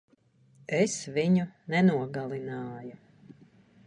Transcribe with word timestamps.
Es 0.77 0.95
viņu 1.17 1.43
nenogalināju. 1.73 2.97